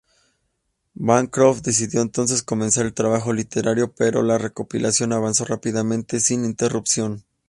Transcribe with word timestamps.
Bancroft 0.95 1.63
decidió 1.63 2.01
entonces 2.01 2.41
comenzar 2.41 2.87
el 2.87 2.93
trabajo 2.95 3.33
literario, 3.33 3.93
pero 3.93 4.23
la 4.23 4.39
recopilación 4.39 5.13
avanzó 5.13 5.45
rápidamente 5.45 6.19
sin 6.19 6.43
interrupción. 6.43 7.23